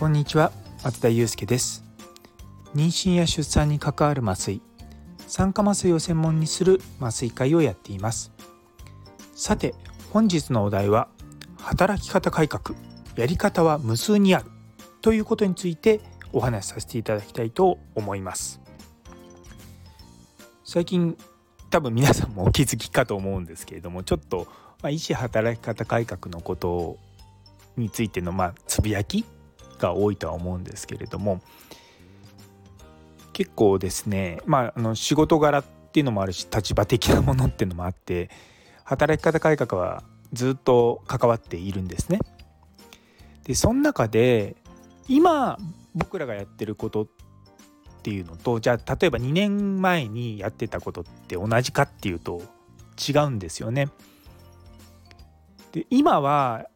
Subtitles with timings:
[0.00, 0.50] こんにちは
[0.82, 1.84] 松田祐介です。
[2.74, 4.62] 妊娠や出産に関わる麻酔
[5.26, 8.32] 酸化麻酔を専門にする麻酔会をやっています。
[9.34, 9.74] さて
[10.10, 11.08] 本日のお題は
[11.58, 12.74] 働き方改革
[13.14, 14.46] やり方は無数にある
[15.02, 16.00] ということについて
[16.32, 18.58] お話しさせていただきたいと思います。
[20.64, 21.18] 最近
[21.68, 24.48] 多分皆さんもお気づきかと思うんですけれどもちょっと、
[24.80, 26.96] まあ、医師働き方改革のこと
[27.76, 29.26] についてのまあつぶやき
[29.80, 31.40] が多いとは思うんですけれども
[33.32, 38.30] 結構ですねまああの仕事柄っていうのもあるし立場的なものっていうのもあって
[38.84, 42.20] 働き方改革はずっと関わっているんですね。
[43.44, 44.56] でその中で
[45.08, 45.58] 今
[45.94, 47.06] 僕らがやってることっ
[48.02, 52.42] ていうのとじゃあ例えば2年前にやってたことって同じかっていうと
[52.96, 53.88] 違うんですよね。
[55.72, 56.66] で今は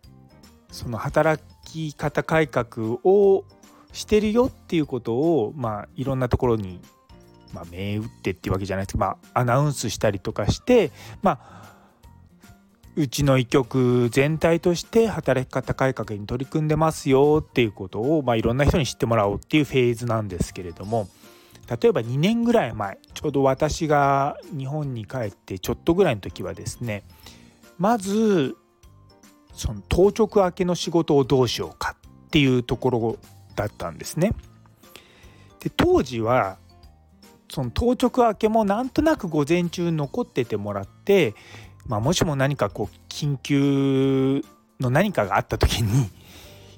[0.71, 1.43] その働
[1.75, 3.45] き方改革を
[3.93, 6.81] してるよっていうことをまあいろんなところに
[7.53, 10.91] まあ銘打ってっていうわけじゃないですけどまあアナウンスしたりとかして
[11.23, 11.65] まあ
[12.97, 21.09] うちの医局全体として働き方改革に取り組んでますよっていうことを、まあ、いろんな人に知ってもらおうっていうフェーズなんですけれども
[21.69, 27.03] 例えば2年ぐらい前ちょうど私が日本に帰ってちょっとぐらいの時はですね
[27.79, 28.57] まず
[29.55, 33.17] その当直明けの仕事をどうしようかっていうところ
[33.55, 34.33] だったんですね。
[35.61, 36.59] で当時は
[37.49, 41.35] その当直明けもなんとなく午前中残っててもらって
[41.87, 44.43] まあ、もしも何かこう緊急
[44.81, 46.09] の何かがあった時に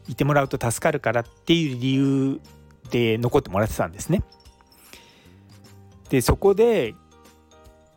[0.08, 2.40] いてもらうと助かるからっていう理由
[2.90, 4.22] で残ってもらってたんですね。
[6.08, 6.94] でそこで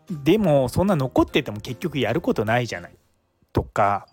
[0.09, 2.97] でもそんな残ってても結局やることないじゃない
[3.53, 4.07] とか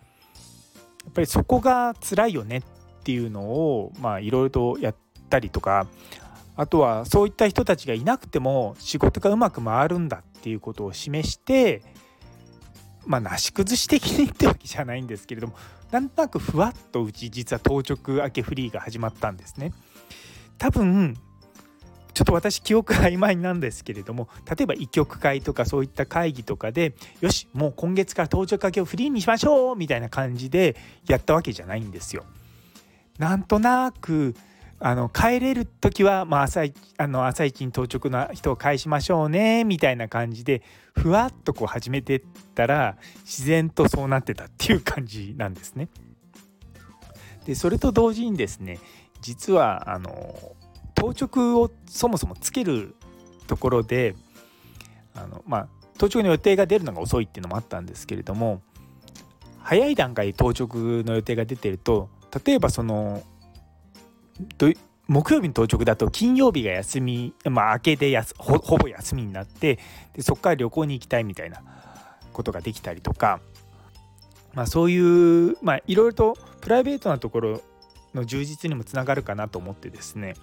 [1.08, 2.62] っぱりそこが辛いよねっ
[3.04, 4.94] ていうのをまあいろいろとやっ
[5.30, 5.86] たりとか
[6.56, 11.82] あとはそういった人たちがいなくても仕事がうまく回るんだっていうことを示して
[13.06, 15.54] まあ、なし崩し的にってわけじゃないんですけれども
[15.90, 19.72] なんとなくふわっとうち実は当直明けフリーが始まったんですね。
[20.58, 21.16] 多分
[22.16, 32.24] ちょっと私記憶曖昧なんですけれども例えば医局会とかそういった会議とかでよしもう今月から当直明けをフリーにしましょうみたいな感じでやったわけじゃないんですよ。
[33.18, 34.34] なんとなく
[34.80, 36.62] あの帰れる時は、まあ、朝
[36.96, 40.62] あの朝一に当直の人を返しましょうねみたいな感じで
[40.94, 42.22] ふわっとこう始めてっ
[42.54, 42.96] たら
[43.26, 45.90] 自然とそうなってたっていう感じなんですね。
[47.44, 48.78] でそれと同時にですね
[49.20, 50.56] 実はあの
[50.96, 52.96] 当直をそもそもつける
[53.46, 54.16] ところで
[55.14, 55.68] あの、まあ、
[55.98, 58.62] 当直の予定が出るのが遅いっていうのもあったんですけれども
[59.60, 62.08] 早い段階で当直の予定が出てると
[62.44, 63.22] 例えばその
[65.06, 69.78] 木曜日の当直だと金曜日が休み、まあ、明けでやすほぼ休みになって
[70.14, 71.62] でそこから旅行に行きたいみたいな
[72.32, 73.40] ことができたりとか、
[74.54, 77.62] まあ、そういうまあいろいろとプライベートなところ
[78.14, 80.34] の充実にもつながるかなと思ってですね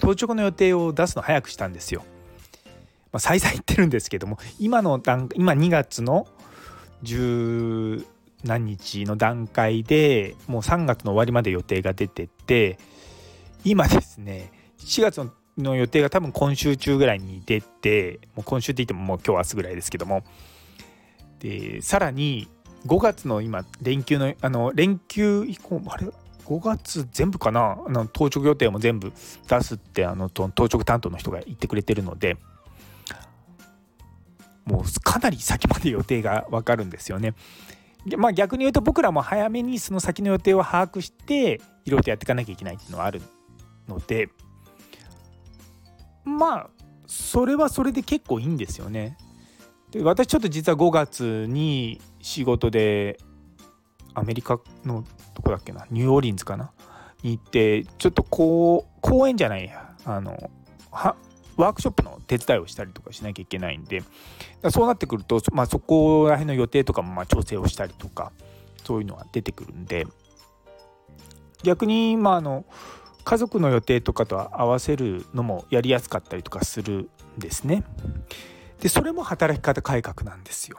[0.00, 2.04] 当直の予定を出すの早くしたんですよ。
[3.12, 6.28] まあ、再々言ってるんですけども今の段今2月の
[7.02, 8.06] 10
[8.44, 12.78] 何日の段階でもう3月の終わりまで予定が出てて
[13.64, 20.22] 今ですね4月の予定が多分今週中ぐらいに出てもう今週って言ってももう今日明日ぐらいですけども
[21.40, 22.48] でさらに
[22.86, 26.06] 5月の今連休のあの連休以降あれ？
[26.50, 27.78] 5月全部かな？
[27.86, 29.12] あの当直予定も全部
[29.46, 32.38] 出すってあの当直担当の人が言ってくれてるので
[34.64, 37.34] もうかなり先まで予定が分かるんですよね。
[38.16, 43.22] まあ、逆に言うと僕らも早めにその先の予定を把握していろいろとやっていかなきゃいけないっていうのはある
[43.86, 44.30] ので
[46.24, 46.70] まあ
[47.06, 49.16] それはそれで結構いいんですよね。
[49.92, 53.18] で私ちょっと実は5月に仕事で
[54.14, 55.04] アメリカの
[55.34, 55.86] どこだっけな？
[55.90, 56.72] ニューオーリンズかな？
[57.22, 59.94] に行ってちょっとこう公演じゃないや。
[60.04, 60.50] あの
[60.90, 61.16] は
[61.56, 64.02] ワークショップの手伝いをしたりとかしなきゃいけないんで。
[64.70, 68.32] そうなってくると、まあ、そこら辺の予定とかもま調整をしたりとか
[68.84, 70.06] そういうのが出てくるんで。
[71.62, 72.64] 逆にまああの
[73.22, 77.84] 家族の予定とかと合わせるのもやりやすかったりとかするんですね。
[78.80, 80.78] でそれも働き方改革なんですよ。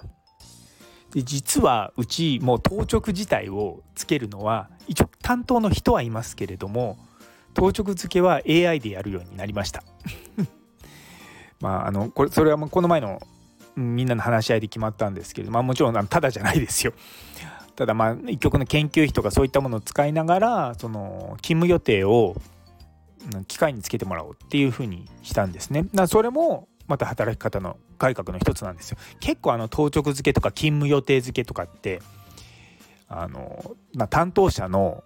[1.13, 6.98] で実はうちもう当直自体をつけるのは一応担当の人はいますけれども
[7.54, 9.84] 当直付けは AI でやるようになりました。
[11.60, 13.22] まああのこれそれはもうこの前の
[13.75, 16.94] みんなの話し合いで決まったんですけどまあもちろんただじゃないですよ。
[17.75, 22.36] ただまあ一局の研究費とかそういったものを使いながらその勤務予定を
[23.48, 25.86] 機械につけてもらおうっていうふうにしたんですね。
[26.08, 28.98] それもまた働き方の改革の一つなんですよ。
[29.22, 32.02] 結構あの当直付けとか勤務予定付けとかって
[33.08, 35.06] あの、まあ、担当者の、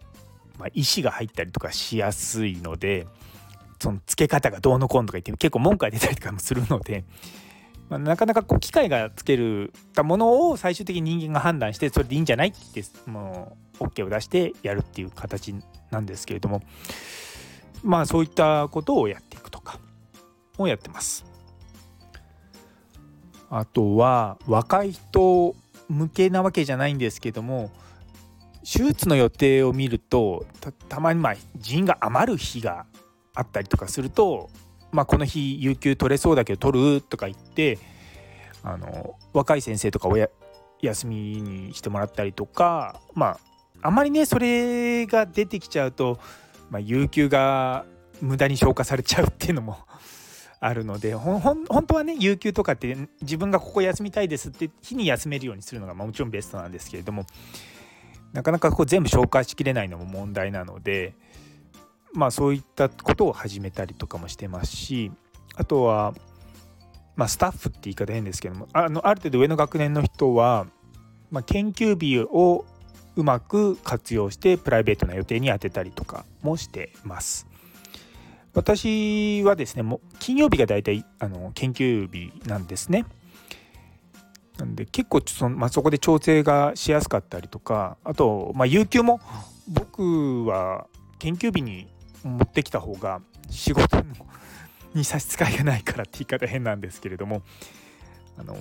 [0.57, 3.05] まあ、意思が入ったりとかしやすいので
[3.79, 7.03] その付け方がどうのこうのとか言って結構文句が出たりとかもするので。
[7.87, 15.53] まあ、なかなかこう機械がつけるたものを最終的に人間が判断してそれでいいんじゃないってもう OK を出してやるっていう形
[15.91, 16.63] なんですけれども
[17.83, 19.77] まあそういったことをやっていくとか
[20.57, 21.34] をやってます。
[23.49, 25.55] あとは若い人
[25.89, 27.71] 向けなわけじゃないんですけども
[28.61, 30.45] 手術の予定を見ると
[30.89, 32.85] たまにまあ人員が余る日が
[33.35, 34.49] あったりとかすると、
[34.91, 37.77] まあ、この日有給取れそうだけど取るとか言って
[38.63, 40.29] あの若い先生とかおや
[40.81, 43.37] 休みにしてもらったりとかま
[43.81, 46.17] ああまりねそれが出てきちゃうと、
[46.71, 47.85] まあ、有給が
[48.21, 49.77] 無駄に消化されちゃうっていうのも
[50.67, 57.27] あるのでほ本当はね有給とかって自分がここ休みたいですって日に休めるようにするのがもちろんベストなんですけれども
[58.33, 61.13] なかなかこう全部紹介しきれないのも問題なので
[62.13, 65.11] まあそういったことを始めたりとかもしてますし
[65.55, 66.15] あとは
[67.15, 70.65] まあスタッフって言い方変ですけどもあのある程度上の学年の人は、
[71.29, 72.65] まあ、研究日を
[73.15, 77.47] うまく活用してプライベートな予定に当てたりとかもしてます。
[78.55, 83.05] 私はですねもう金曜日が大体あの研究日なんですね。
[84.57, 89.19] なんで結構その、まあ、そこで調整がしやすかったりとかあと、まあ、有給も
[89.67, 90.87] 僕は
[91.19, 91.87] 研究日に
[92.23, 93.19] 持ってきた方が
[93.49, 94.01] 仕事
[94.93, 97.41] に差し支えがないからって言い方変なんですけれども
[98.37, 98.55] あの、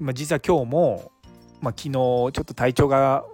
[0.00, 1.12] まあ、実は今日も
[1.60, 3.24] まあ、昨日ちょっと体調が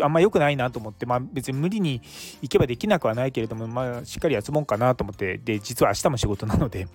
[0.00, 2.00] あんま良くないなと思って、まあ、別に無理に
[2.42, 6.88] 行けばできなくはないけれども、まあ、しっかり休もうかなと思ってで実は明日も仕事なのでっ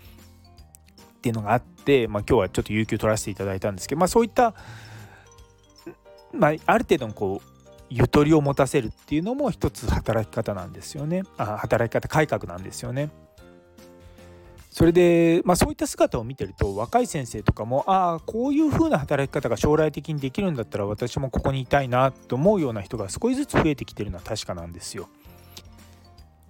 [1.21, 4.53] ていうのがあって、まあ、今日はちょっと有給取らせていただいたんですけど、まあ、そういった、
[6.33, 7.49] まあ、ある程度のこう
[7.89, 13.09] ゆとりを持たせるっていうのも一つ働き方なんですよねあ働き方改革なんですよね。
[14.79, 25.09] それで、まあ、そういった姿を見てると若い先生とかもああこういう風な働き方が将来的にできるんだったら私もここにいたいなと思うような人が少しずつ増えてきてるのは確かなんですよ。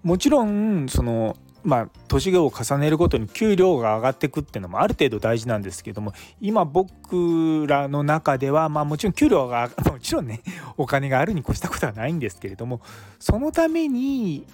[0.03, 10.41] もちろんそのまあ、年を重ねるごとに給料が上がっていくっていうのもある程度大事なんですけども今僕らの中では、まあ、もちろん給料がもちろんね
[10.77, 12.79] お金があるに越したことはないんですけれども
[13.19, 14.45] そのために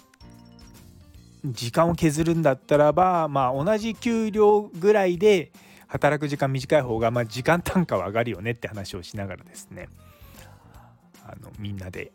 [1.51, 5.51] 時間を削るんだったらば、まあ、同じ給料ぐらいで
[5.87, 9.87] 働く時間短い方が、まあ、時間単価は上がるよねって話をしながらですね
[11.25, 12.11] あのみんなで、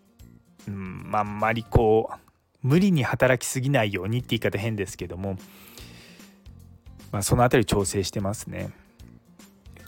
[0.68, 2.16] うんあんまりこう
[2.62, 5.38] 無理に働きすぎないようにって言い方変ですけども、
[7.10, 8.70] まあ、その辺り調整してますね。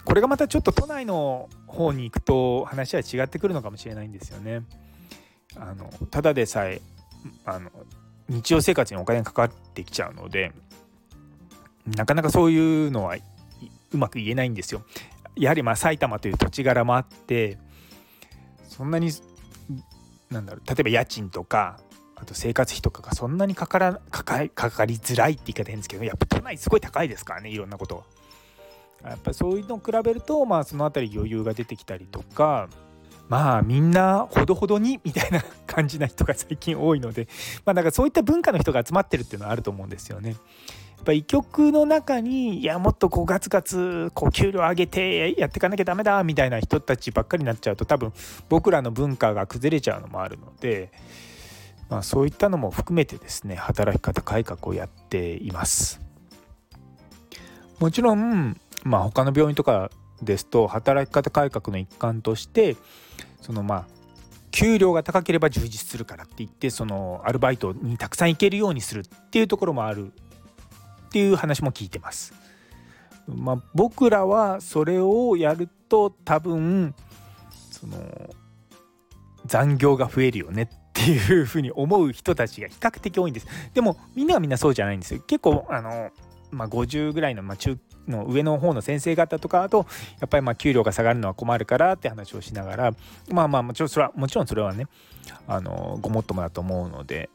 [0.05, 4.63] これがまたちょっと都内の方に行くと話は違ってくるのかもしれないんですよね。
[5.57, 6.81] あのただでさえ
[7.45, 7.71] あの
[8.33, 10.53] 日常生活にお金がかかってきちゃうので
[11.87, 13.17] なかなかそういうのは
[13.93, 14.83] うまく言えないんですよ。
[15.37, 17.59] やはりまあ埼玉という土地柄もあって
[18.69, 19.11] そんなに
[20.31, 21.81] なんだろう例えば家賃とか
[22.17, 28.05] あと生活費とかがそんなにかからかかかかりづらいって言い方変ですけどやっぱ都内すごい高いですからねいろんなことは。
[29.11, 32.69] やっぱそういうのを比べるとまあその辺り余裕が出てきたりとか
[33.29, 37.29] まあみんなほどほどにみたいな感じな人が最近多いので
[37.65, 40.31] まあだかそういった文化の人が集まってるっていうのはあると思うんですよね。
[40.31, 48.13] やっぱ医局の中にいやもっとこうガツガツこう給料上げてやっていかなきゃダメだみたいな人たちばっかりになっちゃうと多分
[48.49, 50.93] 僕らの文化が崩れちゃうのもあるので、
[51.91, 56.01] まあ、そういったのも含めてですね働き方改革をやっています。
[57.81, 59.91] もちろん、まあ、他の病院とか
[60.23, 62.77] ですと働き方改革の一環として
[63.41, 63.85] そのまあ
[64.53, 70.13] 給料が高ければ充実するからって言ってそのアルバイトにたくさん行けるようにするっていうところもある
[71.07, 72.35] っていう話も聞いてます。
[73.27, 76.95] まあ、僕らはそれをやると多分
[77.71, 77.97] その
[79.47, 83.47] 残業が増えるよねっていうふうに思う人たちが比較的多いんです。
[83.75, 85.21] でもみんなはみんなそうじゃないんですよ。
[85.27, 86.11] 結構あの、
[86.53, 89.87] まあ、50ぐらいの、まあ、中の上の方の先生方とかだと
[90.21, 92.95] やっぱりまあ給料が下がるのは困るからって話をしながら
[93.31, 94.87] まあまあもちろんそれはもちろんそれはね
[95.47, 97.31] あのごもっともだと思うので、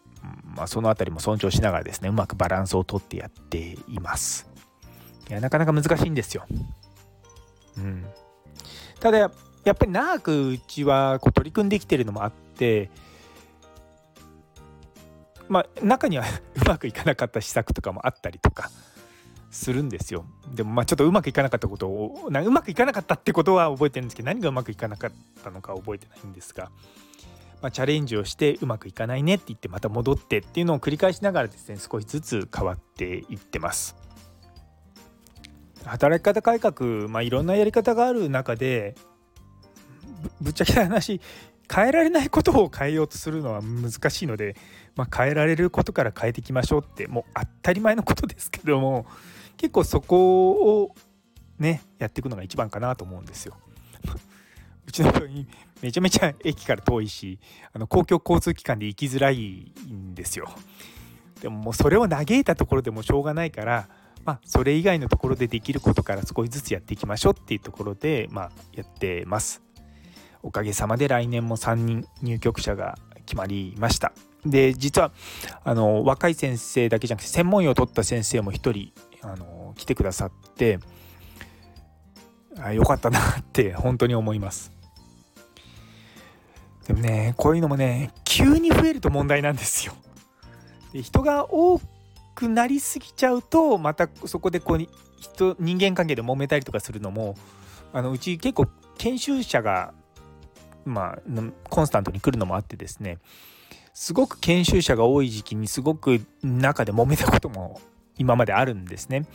[0.55, 4.49] まあ、その辺りも尊重しながらですねうまくバランスをとってやっています。
[5.29, 6.45] いやなかなか難しいんですよ。
[7.77, 8.05] うん、
[8.99, 9.31] ただや
[9.65, 12.89] やっぱり長くうちはこう取り組んできてるのもあって
[15.49, 16.23] まあ中には
[16.55, 18.71] うまくいかなかった施策とかもあったりとか
[19.57, 25.11] するんですよでもまあちょっとうまくいかなかったことをなうまくいかなかったってことは覚えてるんですけど何がうまくいかなかっ
[25.43, 26.71] たのか覚えてないんですが、
[27.61, 33.95] まあ、チャレンジをしてうまくいかないねって言ってまた戻ってっていうのを繰り返しながらですね少しずつ変わっていってます。
[35.85, 38.95] 働き方改革、まあ、いろんなやり方がある中で
[40.41, 41.21] ぶっちゃけた話
[41.73, 44.55] 変えられないことを変えようとするのは難しいので、
[44.95, 49.05] まあ、変えられることから変えていきましょうってもう当たり前のことですけども
[49.57, 50.51] 結構そこ
[50.83, 50.95] を
[51.59, 53.57] ねやっていくのが一番かなと思うんですよ。
[54.87, 55.47] うちの病院
[55.81, 57.39] めちゃめちゃ駅から遠いし
[57.73, 60.49] あの公共交通機関で行きづらいんですよ。
[61.41, 63.89] でももうそれを嘆いたところでもしょうがないから
[64.27, 69.61] まあ、それ以外のところでできることから少しずつやっていきましょうっていうところで、まあ、やってます。
[70.43, 74.11] おかげさまで来年も3人入局者が決まりました。
[74.45, 75.13] で実は
[75.63, 80.79] あの若い先生だけじゃなくて専門医を取った先生も1人あの来てくださって
[82.59, 84.71] あよかったなって本当に思います。
[86.87, 89.93] でもねこういうのもね急に増えると問題なんですよ。
[90.93, 91.79] で人が多
[92.33, 94.87] くなりすぎちゃうとまたそこでこう
[95.19, 97.35] 人人間関係で揉めたりとかするのも
[97.93, 99.93] あのうち結構研修者が
[100.85, 101.19] まあ
[101.69, 103.17] コンスタントに来るのもあってですね
[103.93, 107.81] すごく研修者が多い時期にすごく中で揉めたことも
[108.17, 109.25] 今まであるんですね。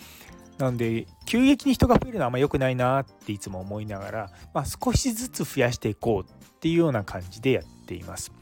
[0.59, 8.33] なので急激に人が増えるのはあんま良くないなっていつも思いながら、まあ、少しずつ増やしていこうっていうような感じでやっています。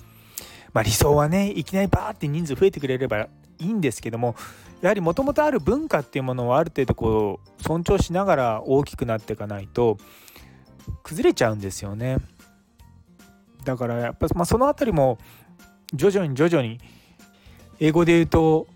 [0.73, 3.29] まあ、理想はねいきなりバーって人数増えてくれればい
[3.61, 4.37] いんですけども
[4.81, 9.99] やはりもともとある文化っていうものをある程度こう尊重しながら大きくなっていかないと
[11.03, 12.19] 崩れちゃうんですよね。
[13.65, 15.19] だからやっぱ、まあ、その辺りも
[15.93, 16.79] 徐々に徐々に
[17.79, 18.67] 英語で言うと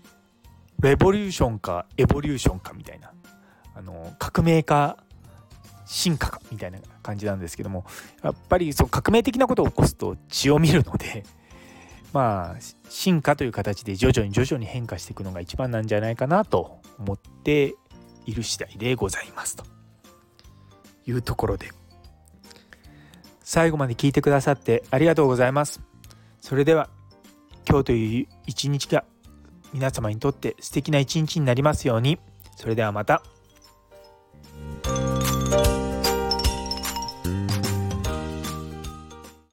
[0.85, 3.11] レボリューションかエボリューションかみたいな
[3.73, 4.97] あの革命か
[5.87, 7.85] 進化かみたいな感じなんですけども
[8.21, 11.23] やっぱりその革命的なことを起こすと血を見るので
[12.13, 17.73] まあ進化という形で徐々に徐々に変化していくのが一番なんじゃないかなと思って
[18.27, 19.65] いる次第でございますと。
[21.07, 21.71] いうところで。
[23.41, 25.81] 最後まで聞いてくださってありがとうございます。
[26.41, 26.89] それでは
[27.67, 29.03] 今日という一日が
[29.73, 32.19] 皆様にとって素敵な一日になりますように
[32.55, 33.34] それではまた。